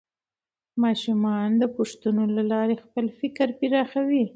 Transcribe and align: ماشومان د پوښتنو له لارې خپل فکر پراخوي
ماشومان 0.83 1.49
د 1.61 1.63
پوښتنو 1.75 2.23
له 2.35 2.43
لارې 2.51 2.75
خپل 2.83 3.05
فکر 3.19 3.47
پراخوي 3.59 4.23